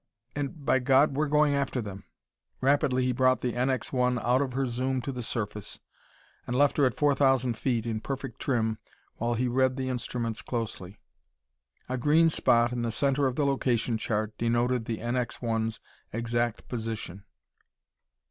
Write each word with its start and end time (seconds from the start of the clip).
"And, 0.35 0.65
by 0.65 0.79
God, 0.79 1.13
we're 1.15 1.27
going 1.27 1.53
after 1.53 1.79
them!" 1.79 2.05
Rapidly 2.59 3.05
he 3.05 3.11
brought 3.11 3.41
the 3.41 3.53
NX 3.53 3.93
1 3.93 4.17
out 4.17 4.41
of 4.41 4.53
her 4.53 4.65
zoom 4.65 4.99
to 5.03 5.11
the 5.11 5.21
surface, 5.21 5.79
and 6.47 6.55
left 6.57 6.77
her 6.77 6.85
at 6.87 6.95
four 6.95 7.13
thousand 7.13 7.55
feet, 7.55 7.85
in 7.85 7.99
perfect 7.99 8.39
trim, 8.41 8.79
while 9.17 9.35
he 9.35 9.47
read 9.47 9.77
the 9.77 9.89
instruments 9.89 10.41
closely. 10.41 10.99
A 11.87 11.99
green 11.99 12.29
spot 12.29 12.71
in 12.73 12.81
the 12.81 12.91
center 12.91 13.27
of 13.27 13.35
the 13.35 13.45
location 13.45 13.99
chart 13.99 14.35
denoted 14.39 14.85
the 14.85 14.97
NX 14.97 15.37
1's 15.37 15.79
exact 16.11 16.67
position. 16.67 17.25